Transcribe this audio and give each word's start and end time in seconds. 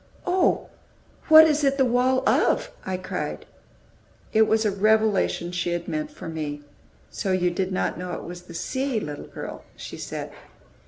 "Oh, 0.25 0.67
what 1.27 1.45
is 1.45 1.63
it 1.63 1.77
the 1.77 1.85
wall 1.85 2.27
of?" 2.27 2.71
I 2.87 2.97
cried. 2.97 3.45
It 4.33 4.47
was 4.47 4.65
a 4.65 4.71
revelation 4.71 5.51
she 5.51 5.73
had 5.73 5.87
meant 5.87 6.09
for 6.09 6.27
me. 6.27 6.63
"So 7.11 7.31
you 7.33 7.51
did 7.51 7.71
not 7.71 7.99
know 7.99 8.13
it 8.13 8.23
was 8.23 8.41
the 8.45 8.55
sea, 8.55 8.99
little 8.99 9.27
girl!" 9.27 9.63
she 9.75 9.97
said. 9.99 10.31